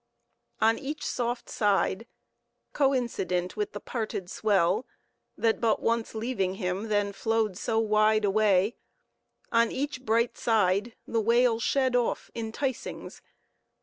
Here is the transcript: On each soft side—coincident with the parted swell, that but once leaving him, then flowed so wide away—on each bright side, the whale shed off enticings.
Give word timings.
On 0.59 0.79
each 0.79 1.05
soft 1.05 1.47
side—coincident 1.47 3.55
with 3.55 3.73
the 3.73 3.79
parted 3.79 4.31
swell, 4.31 4.87
that 5.37 5.61
but 5.61 5.79
once 5.79 6.15
leaving 6.15 6.55
him, 6.55 6.87
then 6.87 7.13
flowed 7.13 7.55
so 7.55 7.77
wide 7.77 8.25
away—on 8.25 9.71
each 9.71 10.01
bright 10.01 10.39
side, 10.39 10.95
the 11.05 11.21
whale 11.21 11.59
shed 11.59 11.95
off 11.95 12.31
enticings. 12.35 13.21